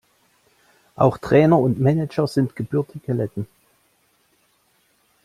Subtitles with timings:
[0.95, 3.45] Auch Trainer und Manager sind gebürtige Letten.